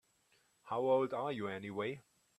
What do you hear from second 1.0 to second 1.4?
are